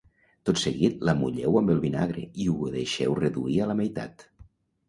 [0.49, 4.27] Tot seguit la mulleu amb el vinagre i ho deixeu reduir a la meitat